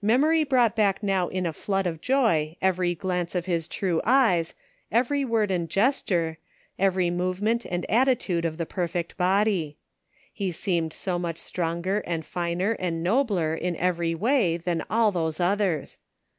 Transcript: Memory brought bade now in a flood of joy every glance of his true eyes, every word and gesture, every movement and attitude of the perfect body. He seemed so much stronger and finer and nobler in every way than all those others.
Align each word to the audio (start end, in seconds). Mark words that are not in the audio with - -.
Memory 0.00 0.44
brought 0.44 0.74
bade 0.74 1.02
now 1.02 1.28
in 1.28 1.44
a 1.44 1.52
flood 1.52 1.86
of 1.86 2.00
joy 2.00 2.56
every 2.62 2.94
glance 2.94 3.34
of 3.34 3.44
his 3.44 3.68
true 3.68 4.00
eyes, 4.02 4.54
every 4.90 5.26
word 5.26 5.50
and 5.50 5.68
gesture, 5.68 6.38
every 6.78 7.10
movement 7.10 7.66
and 7.66 7.84
attitude 7.90 8.46
of 8.46 8.56
the 8.56 8.64
perfect 8.64 9.14
body. 9.18 9.76
He 10.32 10.52
seemed 10.52 10.94
so 10.94 11.18
much 11.18 11.36
stronger 11.36 11.98
and 12.06 12.24
finer 12.24 12.72
and 12.78 13.02
nobler 13.02 13.54
in 13.54 13.76
every 13.76 14.14
way 14.14 14.56
than 14.56 14.82
all 14.88 15.12
those 15.12 15.38
others. 15.38 15.98